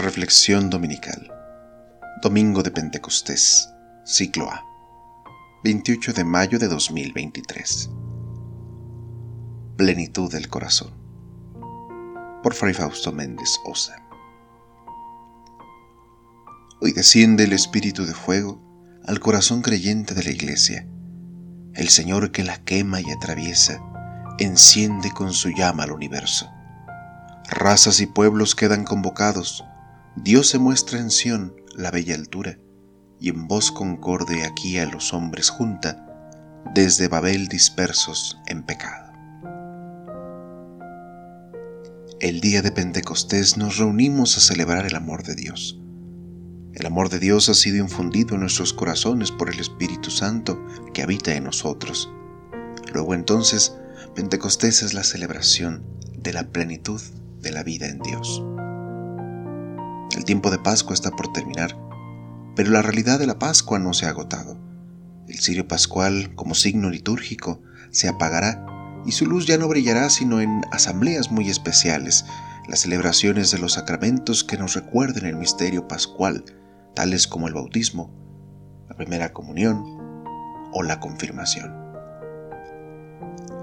Reflexión 0.00 0.70
Dominical. 0.70 1.30
Domingo 2.22 2.62
de 2.62 2.70
Pentecostés. 2.70 3.68
Ciclo 4.04 4.50
A. 4.50 4.64
28 5.62 6.14
de 6.14 6.24
mayo 6.24 6.58
de 6.58 6.68
2023. 6.68 7.90
Plenitud 9.76 10.32
del 10.32 10.48
corazón. 10.48 10.90
Por 12.42 12.54
Fray 12.54 12.72
Fausto 12.72 13.12
Méndez 13.12 13.60
Osa. 13.66 14.02
Hoy 16.80 16.92
desciende 16.92 17.44
el 17.44 17.52
Espíritu 17.52 18.06
de 18.06 18.14
Fuego 18.14 18.58
al 19.06 19.20
corazón 19.20 19.60
creyente 19.60 20.14
de 20.14 20.24
la 20.24 20.30
Iglesia. 20.30 20.88
El 21.74 21.90
Señor 21.90 22.32
que 22.32 22.42
la 22.42 22.56
quema 22.64 23.02
y 23.02 23.10
atraviesa, 23.10 23.82
enciende 24.38 25.10
con 25.10 25.34
su 25.34 25.50
llama 25.50 25.82
al 25.82 25.92
universo. 25.92 26.50
Razas 27.50 28.00
y 28.00 28.06
pueblos 28.06 28.54
quedan 28.54 28.84
convocados 28.84 29.64
Dios 30.16 30.48
se 30.48 30.58
muestra 30.58 30.98
en 30.98 31.10
Sión, 31.10 31.54
la 31.74 31.90
bella 31.90 32.14
altura, 32.14 32.58
y 33.20 33.28
en 33.28 33.46
voz 33.46 33.70
concorde 33.70 34.44
aquí 34.44 34.78
a 34.78 34.86
los 34.86 35.14
hombres 35.14 35.50
junta, 35.50 36.06
desde 36.74 37.08
Babel 37.08 37.48
dispersos 37.48 38.38
en 38.46 38.64
pecado. 38.64 39.12
El 42.18 42.40
día 42.40 42.60
de 42.60 42.72
Pentecostés 42.72 43.56
nos 43.56 43.78
reunimos 43.78 44.36
a 44.36 44.40
celebrar 44.40 44.84
el 44.84 44.96
amor 44.96 45.22
de 45.22 45.36
Dios. 45.36 45.80
El 46.74 46.86
amor 46.86 47.08
de 47.08 47.18
Dios 47.18 47.48
ha 47.48 47.54
sido 47.54 47.78
infundido 47.78 48.34
en 48.34 48.40
nuestros 48.40 48.72
corazones 48.72 49.30
por 49.30 49.48
el 49.48 49.58
Espíritu 49.58 50.10
Santo 50.10 50.62
que 50.92 51.02
habita 51.02 51.34
en 51.34 51.44
nosotros. 51.44 52.10
Luego 52.92 53.14
entonces, 53.14 53.74
Pentecostés 54.14 54.82
es 54.82 54.92
la 54.92 55.04
celebración 55.04 55.82
de 56.18 56.32
la 56.32 56.48
plenitud 56.48 57.00
de 57.40 57.52
la 57.52 57.62
vida 57.62 57.86
en 57.86 58.00
Dios. 58.00 58.42
El 60.16 60.24
tiempo 60.24 60.50
de 60.50 60.58
Pascua 60.58 60.94
está 60.94 61.10
por 61.10 61.32
terminar, 61.32 61.76
pero 62.56 62.70
la 62.70 62.82
realidad 62.82 63.18
de 63.18 63.26
la 63.26 63.38
Pascua 63.38 63.78
no 63.78 63.92
se 63.92 64.06
ha 64.06 64.10
agotado. 64.10 64.58
El 65.28 65.38
cirio 65.38 65.68
pascual, 65.68 66.34
como 66.34 66.54
signo 66.54 66.90
litúrgico, 66.90 67.62
se 67.90 68.08
apagará 68.08 68.66
y 69.06 69.12
su 69.12 69.26
luz 69.26 69.46
ya 69.46 69.56
no 69.56 69.68
brillará 69.68 70.10
sino 70.10 70.40
en 70.40 70.62
asambleas 70.72 71.30
muy 71.30 71.48
especiales, 71.48 72.24
las 72.68 72.80
celebraciones 72.80 73.52
de 73.52 73.58
los 73.58 73.74
sacramentos 73.74 74.42
que 74.42 74.58
nos 74.58 74.74
recuerden 74.74 75.26
el 75.26 75.36
misterio 75.36 75.86
pascual, 75.86 76.44
tales 76.94 77.26
como 77.26 77.46
el 77.46 77.54
bautismo, 77.54 78.12
la 78.88 78.96
primera 78.96 79.32
comunión 79.32 79.84
o 80.72 80.82
la 80.82 80.98
confirmación. 80.98 81.72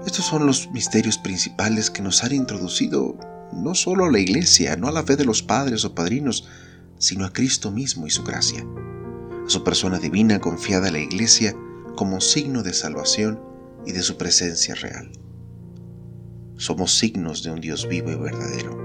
Estos 0.06 0.24
son 0.24 0.46
los 0.46 0.70
misterios 0.70 1.18
principales 1.18 1.90
que 1.90 2.02
nos 2.02 2.24
han 2.24 2.32
introducido 2.32 3.18
no 3.52 3.74
solo 3.74 4.04
a 4.04 4.10
la 4.10 4.18
iglesia, 4.18 4.76
no 4.76 4.88
a 4.88 4.92
la 4.92 5.02
fe 5.02 5.16
de 5.16 5.24
los 5.24 5.42
padres 5.42 5.84
o 5.84 5.94
padrinos, 5.94 6.48
sino 6.98 7.24
a 7.24 7.32
Cristo 7.32 7.70
mismo 7.70 8.06
y 8.06 8.10
su 8.10 8.22
gracia, 8.24 8.64
a 9.46 9.48
su 9.48 9.64
persona 9.64 9.98
divina 9.98 10.40
confiada 10.40 10.88
a 10.88 10.92
la 10.92 10.98
iglesia 10.98 11.54
como 11.96 12.20
signo 12.20 12.62
de 12.62 12.72
salvación 12.72 13.40
y 13.86 13.92
de 13.92 14.02
su 14.02 14.16
presencia 14.16 14.74
real. 14.74 15.10
Somos 16.56 16.98
signos 16.98 17.42
de 17.42 17.52
un 17.52 17.60
Dios 17.60 17.88
vivo 17.88 18.10
y 18.10 18.16
verdadero. 18.16 18.76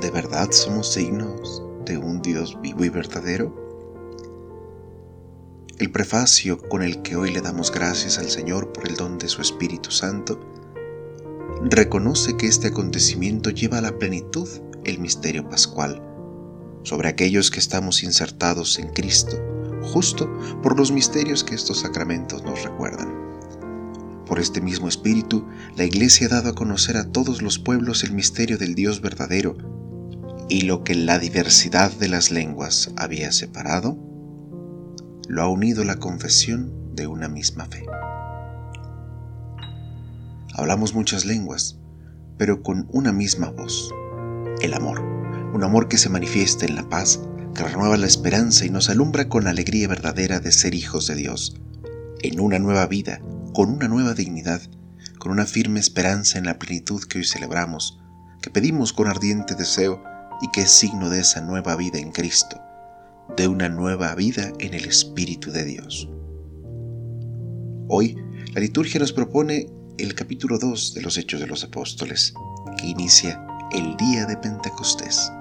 ¿De 0.00 0.10
verdad 0.10 0.50
somos 0.50 0.92
signos 0.92 1.62
de 1.84 1.96
un 1.98 2.20
Dios 2.20 2.60
vivo 2.60 2.84
y 2.84 2.88
verdadero? 2.88 3.64
El 5.78 5.92
prefacio 5.92 6.58
con 6.58 6.82
el 6.82 7.02
que 7.02 7.16
hoy 7.16 7.32
le 7.32 7.40
damos 7.40 7.70
gracias 7.70 8.18
al 8.18 8.28
Señor 8.28 8.72
por 8.72 8.88
el 8.88 8.96
don 8.96 9.18
de 9.18 9.28
su 9.28 9.42
Espíritu 9.42 9.90
Santo 9.90 10.55
reconoce 11.64 12.36
que 12.36 12.46
este 12.46 12.68
acontecimiento 12.68 13.50
lleva 13.50 13.78
a 13.78 13.82
la 13.82 13.98
plenitud 13.98 14.48
el 14.84 14.98
misterio 14.98 15.48
pascual, 15.48 16.02
sobre 16.82 17.08
aquellos 17.08 17.50
que 17.50 17.58
estamos 17.58 18.02
insertados 18.02 18.78
en 18.78 18.88
Cristo, 18.88 19.36
justo 19.82 20.30
por 20.62 20.78
los 20.78 20.92
misterios 20.92 21.44
que 21.44 21.54
estos 21.54 21.80
sacramentos 21.80 22.44
nos 22.44 22.62
recuerdan. 22.62 23.26
Por 24.26 24.40
este 24.40 24.60
mismo 24.60 24.88
espíritu, 24.88 25.46
la 25.76 25.84
Iglesia 25.84 26.26
ha 26.26 26.30
dado 26.30 26.50
a 26.50 26.54
conocer 26.54 26.96
a 26.96 27.10
todos 27.10 27.42
los 27.42 27.58
pueblos 27.58 28.04
el 28.04 28.12
misterio 28.12 28.58
del 28.58 28.74
Dios 28.74 29.00
verdadero, 29.00 29.56
y 30.48 30.62
lo 30.62 30.84
que 30.84 30.94
la 30.94 31.18
diversidad 31.18 31.90
de 31.92 32.08
las 32.08 32.30
lenguas 32.30 32.92
había 32.96 33.32
separado, 33.32 33.98
lo 35.28 35.42
ha 35.42 35.48
unido 35.48 35.84
la 35.84 35.96
confesión 35.96 36.94
de 36.94 37.06
una 37.06 37.28
misma 37.28 37.66
fe. 37.66 37.84
Hablamos 40.58 40.94
muchas 40.94 41.26
lenguas, 41.26 41.78
pero 42.38 42.62
con 42.62 42.88
una 42.90 43.12
misma 43.12 43.50
voz, 43.50 43.92
el 44.62 44.72
amor, 44.72 45.02
un 45.52 45.62
amor 45.62 45.86
que 45.86 45.98
se 45.98 46.08
manifiesta 46.08 46.64
en 46.64 46.76
la 46.76 46.88
paz, 46.88 47.20
que 47.54 47.62
renueva 47.62 47.98
la 47.98 48.06
esperanza 48.06 48.64
y 48.64 48.70
nos 48.70 48.88
alumbra 48.88 49.28
con 49.28 49.44
la 49.44 49.50
alegría 49.50 49.86
verdadera 49.86 50.40
de 50.40 50.50
ser 50.52 50.74
hijos 50.74 51.08
de 51.08 51.14
Dios, 51.14 51.60
en 52.22 52.40
una 52.40 52.58
nueva 52.58 52.86
vida, 52.86 53.20
con 53.52 53.70
una 53.70 53.86
nueva 53.86 54.14
dignidad, 54.14 54.62
con 55.18 55.30
una 55.30 55.44
firme 55.44 55.78
esperanza 55.78 56.38
en 56.38 56.46
la 56.46 56.58
plenitud 56.58 57.02
que 57.04 57.18
hoy 57.18 57.26
celebramos, 57.26 58.00
que 58.40 58.48
pedimos 58.48 58.94
con 58.94 59.08
ardiente 59.08 59.56
deseo 59.56 60.02
y 60.40 60.50
que 60.52 60.62
es 60.62 60.70
signo 60.70 61.10
de 61.10 61.20
esa 61.20 61.42
nueva 61.42 61.76
vida 61.76 61.98
en 61.98 62.12
Cristo, 62.12 62.58
de 63.36 63.46
una 63.46 63.68
nueva 63.68 64.14
vida 64.14 64.54
en 64.58 64.72
el 64.72 64.86
Espíritu 64.86 65.50
de 65.50 65.66
Dios. 65.66 66.08
Hoy, 67.88 68.16
la 68.54 68.62
liturgia 68.62 68.98
nos 68.98 69.12
propone 69.12 69.75
el 69.98 70.14
capítulo 70.14 70.58
2 70.58 70.94
de 70.94 71.00
los 71.00 71.16
Hechos 71.16 71.40
de 71.40 71.46
los 71.46 71.64
Apóstoles, 71.64 72.34
que 72.76 72.86
inicia 72.86 73.42
el 73.72 73.96
día 73.96 74.26
de 74.26 74.36
Pentecostés. 74.36 75.32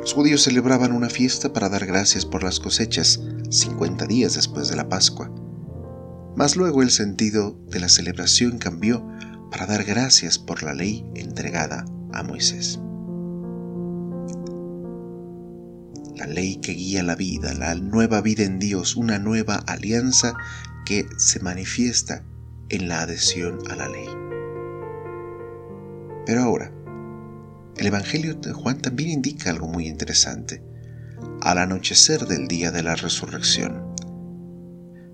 Los 0.00 0.12
judíos 0.12 0.42
celebraban 0.42 0.92
una 0.92 1.08
fiesta 1.08 1.52
para 1.52 1.68
dar 1.68 1.86
gracias 1.86 2.26
por 2.26 2.42
las 2.42 2.58
cosechas, 2.58 3.20
50 3.50 4.06
días 4.06 4.34
después 4.34 4.68
de 4.68 4.76
la 4.76 4.88
Pascua. 4.88 5.30
Mas 6.36 6.56
luego 6.56 6.82
el 6.82 6.90
sentido 6.90 7.56
de 7.68 7.80
la 7.80 7.88
celebración 7.88 8.58
cambió 8.58 9.06
para 9.50 9.66
dar 9.66 9.84
gracias 9.84 10.38
por 10.38 10.64
la 10.64 10.74
ley 10.74 11.06
entregada 11.14 11.84
a 12.12 12.22
Moisés. 12.24 12.80
La 16.16 16.26
ley 16.26 16.56
que 16.56 16.72
guía 16.72 17.02
la 17.04 17.14
vida, 17.14 17.54
la 17.54 17.74
nueva 17.76 18.20
vida 18.20 18.42
en 18.42 18.58
Dios, 18.58 18.96
una 18.96 19.18
nueva 19.18 19.56
alianza 19.66 20.34
que 20.84 21.06
se 21.16 21.38
manifiesta 21.40 22.24
en 22.68 22.88
la 22.88 23.02
adhesión 23.02 23.58
a 23.70 23.76
la 23.76 23.88
ley. 23.88 24.08
Pero 26.26 26.42
ahora, 26.42 26.72
el 27.76 27.86
Evangelio 27.86 28.34
de 28.34 28.52
Juan 28.52 28.80
también 28.80 29.10
indica 29.10 29.50
algo 29.50 29.66
muy 29.66 29.88
interesante. 29.88 30.62
Al 31.40 31.58
anochecer 31.58 32.26
del 32.26 32.48
día 32.48 32.70
de 32.70 32.82
la 32.82 32.94
resurrección, 32.94 33.94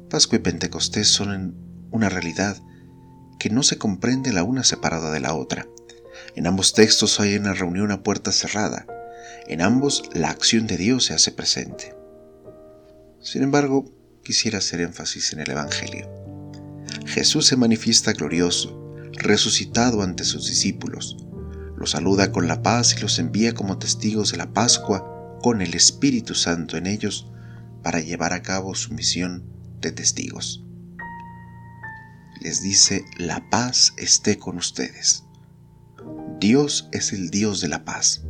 Pascua 0.08 0.36
y 0.36 0.42
Pentecostés 0.42 1.08
son 1.08 1.54
una 1.90 2.08
realidad 2.08 2.56
que 3.38 3.50
no 3.50 3.62
se 3.62 3.78
comprende 3.78 4.32
la 4.32 4.42
una 4.42 4.62
separada 4.62 5.10
de 5.10 5.20
la 5.20 5.34
otra. 5.34 5.66
En 6.36 6.46
ambos 6.46 6.74
textos 6.74 7.18
hay 7.20 7.36
una 7.36 7.54
reunión 7.54 7.90
a 7.90 8.02
puerta 8.02 8.30
cerrada. 8.30 8.86
En 9.46 9.62
ambos 9.62 10.02
la 10.12 10.30
acción 10.30 10.66
de 10.66 10.76
Dios 10.76 11.06
se 11.06 11.14
hace 11.14 11.32
presente. 11.32 11.94
Sin 13.20 13.42
embargo, 13.42 13.84
quisiera 14.22 14.58
hacer 14.58 14.80
énfasis 14.80 15.32
en 15.32 15.40
el 15.40 15.50
Evangelio. 15.50 16.19
Jesús 17.10 17.46
se 17.46 17.56
manifiesta 17.56 18.12
glorioso, 18.12 18.94
resucitado 19.14 20.02
ante 20.02 20.22
sus 20.22 20.46
discípulos. 20.46 21.16
Los 21.76 21.90
saluda 21.90 22.30
con 22.30 22.46
la 22.46 22.62
paz 22.62 22.94
y 22.96 23.00
los 23.00 23.18
envía 23.18 23.52
como 23.52 23.78
testigos 23.78 24.30
de 24.30 24.38
la 24.38 24.52
Pascua 24.52 25.38
con 25.42 25.60
el 25.60 25.74
Espíritu 25.74 26.36
Santo 26.36 26.76
en 26.76 26.86
ellos 26.86 27.26
para 27.82 27.98
llevar 27.98 28.32
a 28.32 28.42
cabo 28.42 28.76
su 28.76 28.94
misión 28.94 29.42
de 29.80 29.90
testigos. 29.90 30.64
Les 32.42 32.62
dice, 32.62 33.04
la 33.18 33.50
paz 33.50 33.92
esté 33.96 34.38
con 34.38 34.56
ustedes. 34.56 35.24
Dios 36.38 36.88
es 36.92 37.12
el 37.12 37.30
Dios 37.30 37.60
de 37.60 37.68
la 37.68 37.84
paz. 37.84 38.22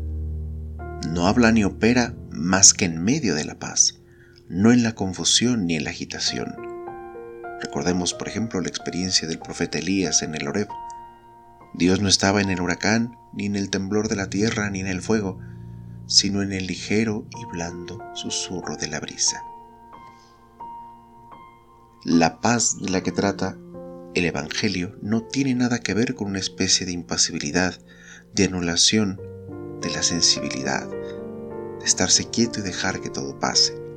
No 1.06 1.26
habla 1.26 1.52
ni 1.52 1.64
opera 1.64 2.16
más 2.32 2.72
que 2.72 2.87
en 2.87 3.04
medio 3.04 3.34
de 3.34 3.44
la 3.44 3.58
paz, 3.58 4.00
no 4.49 4.72
en 4.72 4.82
la 4.82 4.94
confusión 4.94 5.66
ni 5.66 5.76
en 5.76 5.84
la 5.84 5.90
agitación 5.90 6.69
Recordemos, 7.62 8.14
por 8.14 8.28
ejemplo, 8.28 8.60
la 8.60 8.68
experiencia 8.68 9.28
del 9.28 9.38
profeta 9.38 9.78
Elías 9.78 10.22
en 10.22 10.34
el 10.34 10.48
Oreb. 10.48 10.68
Dios 11.74 12.00
no 12.00 12.08
estaba 12.08 12.40
en 12.40 12.50
el 12.50 12.60
huracán, 12.60 13.16
ni 13.32 13.46
en 13.46 13.56
el 13.56 13.70
temblor 13.70 14.08
de 14.08 14.16
la 14.16 14.30
tierra, 14.30 14.70
ni 14.70 14.80
en 14.80 14.86
el 14.86 15.02
fuego, 15.02 15.38
sino 16.06 16.42
en 16.42 16.52
el 16.52 16.66
ligero 16.66 17.26
y 17.40 17.44
blando 17.52 18.00
susurro 18.14 18.76
de 18.76 18.88
la 18.88 18.98
brisa. 18.98 19.42
La 22.04 22.40
paz 22.40 22.78
de 22.80 22.88
la 22.88 23.02
que 23.02 23.12
trata 23.12 23.56
el 24.14 24.24
Evangelio 24.24 24.96
no 25.02 25.22
tiene 25.22 25.54
nada 25.54 25.78
que 25.78 25.94
ver 25.94 26.14
con 26.14 26.28
una 26.28 26.38
especie 26.38 26.86
de 26.86 26.92
impasibilidad, 26.92 27.78
de 28.34 28.44
anulación 28.44 29.20
de 29.80 29.90
la 29.90 30.02
sensibilidad, 30.02 30.88
de 30.88 31.84
estarse 31.84 32.28
quieto 32.28 32.60
y 32.60 32.62
dejar 32.62 33.00
que 33.00 33.10
todo 33.10 33.38
pase. 33.38 33.89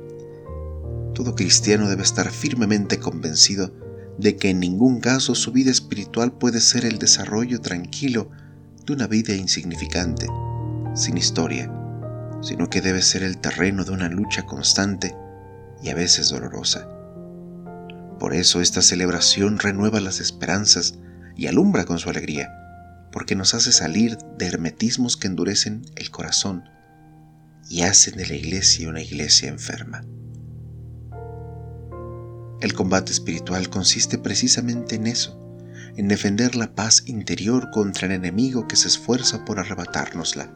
Todo 1.14 1.36
cristiano 1.36 1.88
debe 1.88 2.02
estar 2.02 2.30
firmemente 2.30 2.98
convencido 2.98 3.72
de 4.18 4.36
que 4.36 4.50
en 4.50 4.60
ningún 4.60 5.00
caso 5.00 5.34
su 5.34 5.52
vida 5.52 5.70
espiritual 5.70 6.32
puede 6.32 6.60
ser 6.60 6.84
el 6.84 6.98
desarrollo 6.98 7.60
tranquilo 7.60 8.30
de 8.84 8.92
una 8.92 9.06
vida 9.06 9.34
insignificante, 9.34 10.26
sin 10.94 11.16
historia, 11.16 11.72
sino 12.42 12.68
que 12.68 12.80
debe 12.80 13.00
ser 13.02 13.22
el 13.22 13.38
terreno 13.38 13.84
de 13.84 13.92
una 13.92 14.08
lucha 14.08 14.44
constante 14.44 15.16
y 15.82 15.88
a 15.88 15.94
veces 15.94 16.28
dolorosa. 16.28 16.88
Por 18.18 18.34
eso 18.34 18.60
esta 18.60 18.82
celebración 18.82 19.58
renueva 19.58 20.00
las 20.00 20.20
esperanzas 20.20 20.98
y 21.36 21.46
alumbra 21.46 21.84
con 21.84 21.98
su 21.98 22.10
alegría, 22.10 22.48
porque 23.12 23.34
nos 23.34 23.54
hace 23.54 23.72
salir 23.72 24.18
de 24.38 24.46
hermetismos 24.46 25.16
que 25.16 25.28
endurecen 25.28 25.82
el 25.96 26.10
corazón 26.10 26.64
y 27.68 27.82
hacen 27.82 28.16
de 28.16 28.26
la 28.26 28.34
iglesia 28.34 28.88
una 28.88 29.00
iglesia 29.00 29.48
enferma. 29.48 30.04
El 32.64 32.72
combate 32.72 33.12
espiritual 33.12 33.68
consiste 33.68 34.16
precisamente 34.16 34.94
en 34.94 35.06
eso, 35.06 35.38
en 35.96 36.08
defender 36.08 36.56
la 36.56 36.74
paz 36.74 37.02
interior 37.04 37.70
contra 37.70 38.06
el 38.06 38.12
enemigo 38.12 38.66
que 38.66 38.76
se 38.76 38.88
esfuerza 38.88 39.44
por 39.44 39.58
arrebatárnosla. 39.58 40.50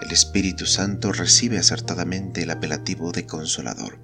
El 0.00 0.12
Espíritu 0.12 0.64
Santo 0.64 1.10
recibe 1.10 1.58
acertadamente 1.58 2.44
el 2.44 2.52
apelativo 2.52 3.10
de 3.10 3.26
consolador. 3.26 3.98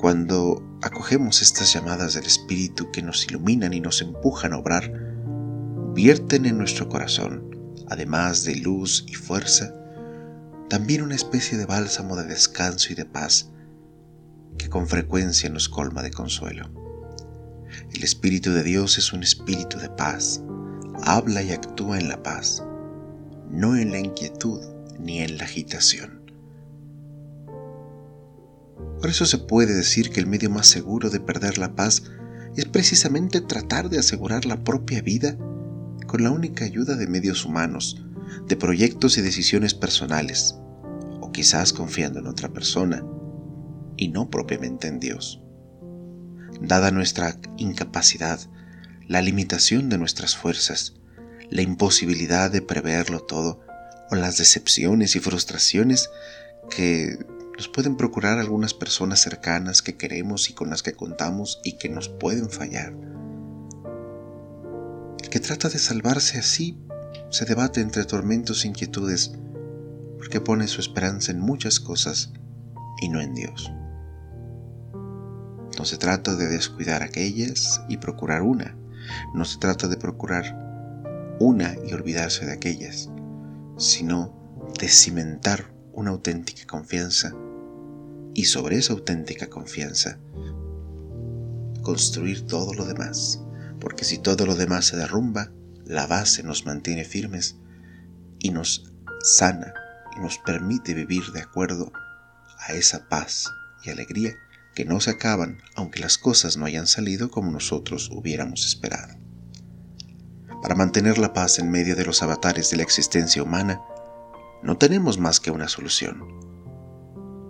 Cuando 0.00 0.78
acogemos 0.82 1.40
estas 1.40 1.72
llamadas 1.72 2.12
del 2.12 2.26
Espíritu 2.26 2.90
que 2.92 3.02
nos 3.02 3.26
iluminan 3.26 3.72
y 3.72 3.80
nos 3.80 4.02
empujan 4.02 4.52
a 4.52 4.58
obrar, 4.58 4.92
vierten 5.94 6.44
en 6.44 6.58
nuestro 6.58 6.90
corazón, 6.90 7.56
además 7.88 8.44
de 8.44 8.56
luz 8.56 9.06
y 9.08 9.14
fuerza, 9.14 9.72
también 10.68 11.00
una 11.00 11.14
especie 11.14 11.56
de 11.56 11.64
bálsamo 11.64 12.16
de 12.16 12.26
descanso 12.26 12.92
y 12.92 12.96
de 12.96 13.06
paz 13.06 13.50
que 14.58 14.68
con 14.68 14.86
frecuencia 14.86 15.48
nos 15.50 15.68
colma 15.68 16.02
de 16.02 16.10
consuelo. 16.10 16.70
El 17.92 18.04
Espíritu 18.04 18.52
de 18.52 18.62
Dios 18.62 18.98
es 18.98 19.12
un 19.12 19.22
espíritu 19.22 19.78
de 19.78 19.88
paz, 19.88 20.42
habla 21.02 21.42
y 21.42 21.52
actúa 21.52 21.98
en 21.98 22.08
la 22.08 22.22
paz, 22.22 22.62
no 23.50 23.76
en 23.76 23.90
la 23.90 23.98
inquietud 23.98 24.60
ni 24.98 25.20
en 25.20 25.38
la 25.38 25.44
agitación. 25.44 26.22
Por 29.00 29.10
eso 29.10 29.26
se 29.26 29.38
puede 29.38 29.74
decir 29.74 30.10
que 30.10 30.20
el 30.20 30.26
medio 30.26 30.50
más 30.50 30.66
seguro 30.66 31.10
de 31.10 31.20
perder 31.20 31.58
la 31.58 31.74
paz 31.74 32.04
es 32.56 32.64
precisamente 32.64 33.40
tratar 33.40 33.90
de 33.90 33.98
asegurar 33.98 34.46
la 34.46 34.64
propia 34.64 35.02
vida 35.02 35.36
con 36.06 36.22
la 36.22 36.30
única 36.30 36.64
ayuda 36.64 36.96
de 36.96 37.06
medios 37.06 37.44
humanos, 37.44 38.02
de 38.46 38.56
proyectos 38.56 39.18
y 39.18 39.22
decisiones 39.22 39.74
personales, 39.74 40.56
o 41.20 41.30
quizás 41.32 41.72
confiando 41.72 42.20
en 42.20 42.26
otra 42.26 42.48
persona, 42.48 43.04
y 43.96 44.08
no 44.08 44.30
propiamente 44.30 44.88
en 44.88 45.00
Dios. 45.00 45.40
Dada 46.60 46.90
nuestra 46.90 47.36
incapacidad, 47.56 48.40
la 49.06 49.22
limitación 49.22 49.88
de 49.88 49.98
nuestras 49.98 50.36
fuerzas, 50.36 50.94
la 51.50 51.62
imposibilidad 51.62 52.50
de 52.50 52.62
preverlo 52.62 53.20
todo, 53.20 53.60
o 54.10 54.16
las 54.16 54.38
decepciones 54.38 55.16
y 55.16 55.20
frustraciones 55.20 56.10
que 56.70 57.18
nos 57.56 57.68
pueden 57.68 57.96
procurar 57.96 58.38
algunas 58.38 58.74
personas 58.74 59.20
cercanas 59.20 59.82
que 59.82 59.96
queremos 59.96 60.50
y 60.50 60.52
con 60.52 60.70
las 60.70 60.82
que 60.82 60.92
contamos 60.92 61.60
y 61.64 61.72
que 61.78 61.88
nos 61.88 62.08
pueden 62.08 62.50
fallar. 62.50 62.94
El 65.22 65.30
que 65.30 65.40
trata 65.40 65.68
de 65.68 65.78
salvarse 65.78 66.38
así 66.38 66.78
se 67.30 67.44
debate 67.44 67.80
entre 67.80 68.04
tormentos 68.04 68.64
e 68.64 68.68
inquietudes 68.68 69.32
porque 70.18 70.40
pone 70.40 70.68
su 70.68 70.80
esperanza 70.80 71.32
en 71.32 71.40
muchas 71.40 71.80
cosas 71.80 72.32
y 73.00 73.08
no 73.08 73.20
en 73.20 73.34
Dios. 73.34 73.70
No 75.78 75.84
se 75.84 75.98
trata 75.98 76.34
de 76.34 76.48
descuidar 76.48 77.02
aquellas 77.02 77.82
y 77.88 77.98
procurar 77.98 78.42
una. 78.42 78.76
No 79.34 79.44
se 79.44 79.58
trata 79.58 79.88
de 79.88 79.96
procurar 79.96 81.36
una 81.38 81.76
y 81.86 81.92
olvidarse 81.92 82.46
de 82.46 82.52
aquellas, 82.52 83.10
sino 83.76 84.34
de 84.78 84.88
cimentar 84.88 85.72
una 85.92 86.10
auténtica 86.10 86.66
confianza 86.66 87.34
y 88.34 88.44
sobre 88.44 88.76
esa 88.76 88.92
auténtica 88.92 89.48
confianza 89.48 90.18
construir 91.82 92.46
todo 92.46 92.74
lo 92.74 92.84
demás. 92.84 93.40
Porque 93.80 94.04
si 94.04 94.18
todo 94.18 94.46
lo 94.46 94.54
demás 94.54 94.86
se 94.86 94.96
derrumba, 94.96 95.52
la 95.84 96.06
base 96.06 96.42
nos 96.42 96.66
mantiene 96.66 97.04
firmes 97.04 97.56
y 98.38 98.50
nos 98.50 98.92
sana 99.22 99.72
y 100.16 100.20
nos 100.20 100.38
permite 100.38 100.94
vivir 100.94 101.24
de 101.32 101.42
acuerdo 101.42 101.92
a 102.58 102.72
esa 102.72 103.08
paz 103.08 103.44
y 103.84 103.90
alegría 103.90 104.34
que 104.76 104.84
no 104.84 105.00
se 105.00 105.10
acaban 105.10 105.62
aunque 105.74 106.00
las 106.00 106.18
cosas 106.18 106.58
no 106.58 106.66
hayan 106.66 106.86
salido 106.86 107.30
como 107.30 107.50
nosotros 107.50 108.10
hubiéramos 108.12 108.66
esperado. 108.66 109.14
Para 110.62 110.74
mantener 110.74 111.16
la 111.16 111.32
paz 111.32 111.58
en 111.58 111.70
medio 111.70 111.96
de 111.96 112.04
los 112.04 112.22
avatares 112.22 112.70
de 112.70 112.76
la 112.76 112.82
existencia 112.82 113.42
humana, 113.42 113.80
no 114.62 114.76
tenemos 114.76 115.18
más 115.18 115.40
que 115.40 115.50
una 115.50 115.68
solución. 115.68 116.22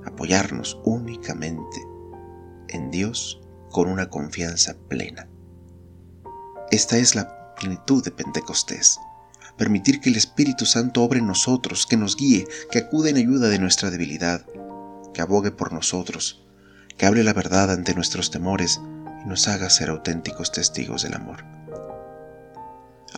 Apoyarnos 0.05 0.81
únicamente 0.85 1.77
en 2.69 2.93
Dios 2.93 3.41
con 3.73 3.89
una 3.89 4.09
confianza 4.09 4.77
plena. 4.89 5.29
Esta 6.71 6.97
es 6.97 7.17
la 7.17 7.55
plenitud 7.57 8.05
de 8.05 8.13
Pentecostés. 8.13 9.01
Permitir 9.59 10.01
que 10.01 10.11
el 10.11 10.17
Espíritu 10.17 10.65
Santo 10.65 11.03
obre 11.03 11.19
en 11.19 11.27
nosotros, 11.27 11.87
que 11.87 11.97
nos 11.97 12.17
guíe, 12.17 12.47
que 12.71 12.79
acude 12.79 13.11
en 13.11 13.17
ayuda 13.17 13.49
de 13.49 13.59
nuestra 13.59 13.91
debilidad, 13.91 14.47
que 15.13 15.23
abogue 15.23 15.51
por 15.51 15.73
nosotros, 15.73 16.46
que 16.97 17.07
hable 17.07 17.25
la 17.25 17.33
verdad 17.33 17.71
ante 17.71 17.95
nuestros 17.95 18.31
temores 18.31 18.81
y 19.25 19.29
nos 19.29 19.49
haga 19.49 19.71
ser 19.71 19.91
auténticos 19.91 20.53
testigos 20.53 21.03
del 21.03 21.15
amor. 21.15 21.45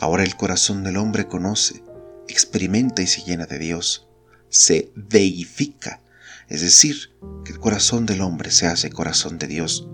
Ahora 0.01 0.23
el 0.23 0.37
corazón 0.37 0.85
del 0.85 0.97
hombre 0.97 1.27
conoce, 1.27 1.83
experimenta 2.29 3.03
y 3.03 3.07
se 3.07 3.23
llena 3.23 3.47
de 3.47 3.59
Dios, 3.59 4.09
se 4.49 4.93
deifica, 4.95 6.01
es 6.49 6.61
decir, 6.63 7.11
que 7.45 7.53
el 7.53 7.59
corazón 7.59 8.07
del 8.07 8.21
hombre 8.21 8.51
se 8.51 8.67
hace 8.67 8.91
corazón 8.91 9.39
de 9.39 9.47
Dios, 9.47 9.89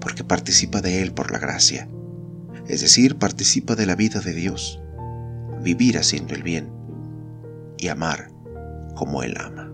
porque 0.00 0.24
participa 0.24 0.80
de 0.80 1.02
Él 1.02 1.12
por 1.12 1.32
la 1.32 1.38
gracia, 1.38 1.88
es 2.68 2.80
decir, 2.80 3.16
participa 3.16 3.74
de 3.74 3.86
la 3.86 3.96
vida 3.96 4.20
de 4.20 4.32
Dios, 4.32 4.80
vivir 5.62 5.98
haciendo 5.98 6.34
el 6.34 6.42
bien 6.42 6.70
y 7.78 7.88
amar 7.88 8.30
como 8.94 9.22
Él 9.22 9.36
ama. 9.38 9.71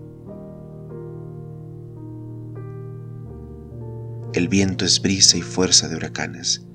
El 4.35 4.49
viento 4.49 4.85
es 4.85 5.01
brisa 5.01 5.39
y 5.39 5.43
fuerza 5.43 5.89
de 5.89 5.97
huracanes, 5.97 6.67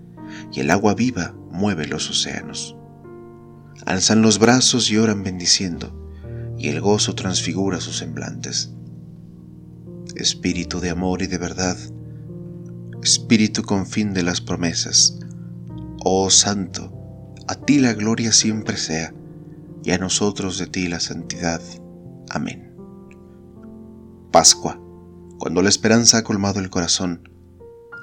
y 0.52 0.62
el 0.62 0.72
agua 0.72 0.96
viva 0.96 1.36
mueve 1.52 1.86
los 1.86 2.10
océanos. 2.10 2.76
Alzan 3.86 4.22
los 4.22 4.40
brazos 4.40 4.90
y 4.90 4.98
oran 4.98 5.24
bendiciendo, 5.24 5.94
y 6.58 6.70
el 6.70 6.82
gozo 6.82 7.14
transfigura 7.14 7.80
sus 7.80 7.98
semblantes. 7.98 8.74
Espíritu 10.16 10.80
de 10.80 10.90
amor 10.90 11.22
y 11.22 11.28
de 11.28 11.38
verdad, 11.38 11.78
Espíritu 13.04 13.64
con 13.64 13.86
fin 13.86 14.14
de 14.14 14.24
las 14.24 14.40
promesas, 14.40 15.20
oh 16.04 16.30
Santo, 16.30 16.92
a 17.48 17.56
ti 17.56 17.80
la 17.80 17.94
gloria 17.94 18.32
siempre 18.32 18.78
sea, 18.78 19.14
y 19.84 19.92
a 19.92 19.98
nosotros 19.98 20.58
de 20.58 20.68
ti 20.68 20.88
la 20.88 21.02
santidad. 21.02 21.62
Amén. 22.30 22.74
Pascua, 24.32 24.80
cuando 25.38 25.62
la 25.62 25.70
esperanza 25.70 26.20
ha 26.20 26.24
colmado 26.24 26.62
el 26.62 26.70
corazón, 26.70 27.30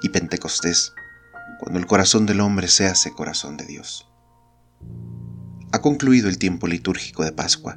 y 0.03 0.09
Pentecostés, 0.11 0.95
cuando 1.59 1.79
el 1.79 1.87
corazón 1.87 2.27
del 2.27 2.41
hombre 2.41 2.69
se 2.69 2.87
hace 2.87 3.13
corazón 3.13 3.57
de 3.57 3.67
Dios. 3.67 4.09
Ha 5.73 5.81
concluido 5.81 6.29
el 6.29 6.39
tiempo 6.39 6.67
litúrgico 6.67 7.25
de 7.25 7.33
Pascua. 7.33 7.77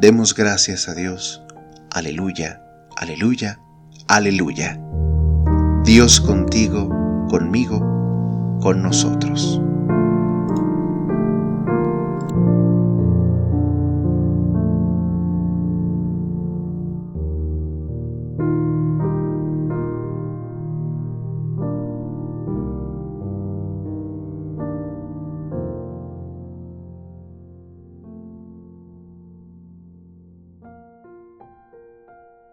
Demos 0.00 0.34
gracias 0.34 0.88
a 0.88 0.94
Dios. 0.94 1.42
Aleluya, 1.90 2.62
aleluya, 2.96 3.60
aleluya. 4.06 4.80
Dios 5.84 6.20
contigo, 6.20 7.26
conmigo, 7.28 7.78
con 8.60 8.82
nosotros. 8.82 9.60